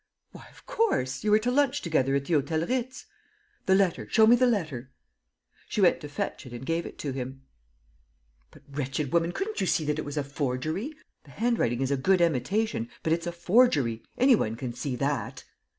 [0.31, 1.23] "Why, of course....
[1.23, 3.05] You were to lunch together at the Hôtel Ritz."
[3.67, 4.07] "The letter....
[4.09, 4.89] Show me the letter."
[5.69, 7.43] She went to fetch it and gave it to him.
[8.49, 10.95] "But, wretched woman, couldn't you see that it was a forgery?
[11.25, 12.89] The handwriting is a good imitation...
[13.03, 14.01] but it's a forgery....
[14.17, 15.43] Any one can see that."